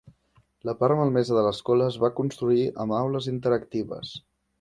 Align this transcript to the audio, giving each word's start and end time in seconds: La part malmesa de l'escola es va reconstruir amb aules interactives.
La 0.69 0.73
part 0.77 0.97
malmesa 1.01 1.35
de 1.37 1.43
l'escola 1.47 1.89
es 1.93 1.99
va 2.03 2.09
reconstruir 2.11 2.65
amb 2.85 2.97
aules 3.01 3.29
interactives. 3.33 4.15